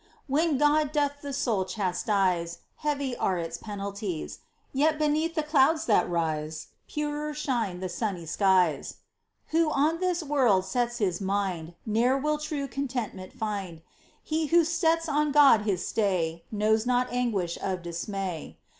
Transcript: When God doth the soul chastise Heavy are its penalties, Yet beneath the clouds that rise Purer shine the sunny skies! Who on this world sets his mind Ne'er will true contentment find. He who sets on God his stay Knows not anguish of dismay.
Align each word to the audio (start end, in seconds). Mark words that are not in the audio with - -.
When 0.25 0.57
God 0.57 0.91
doth 0.91 1.21
the 1.21 1.31
soul 1.31 1.63
chastise 1.63 2.57
Heavy 2.77 3.15
are 3.17 3.37
its 3.37 3.59
penalties, 3.59 4.39
Yet 4.73 4.97
beneath 4.97 5.35
the 5.35 5.43
clouds 5.43 5.85
that 5.85 6.09
rise 6.09 6.69
Purer 6.87 7.35
shine 7.35 7.81
the 7.81 7.87
sunny 7.87 8.25
skies! 8.25 8.95
Who 9.49 9.69
on 9.69 9.99
this 9.99 10.23
world 10.23 10.65
sets 10.65 10.97
his 10.97 11.21
mind 11.21 11.75
Ne'er 11.85 12.17
will 12.17 12.39
true 12.39 12.67
contentment 12.67 13.31
find. 13.31 13.83
He 14.23 14.47
who 14.47 14.63
sets 14.65 15.07
on 15.07 15.31
God 15.31 15.65
his 15.69 15.87
stay 15.87 16.45
Knows 16.51 16.87
not 16.87 17.13
anguish 17.13 17.59
of 17.61 17.83
dismay. 17.83 18.57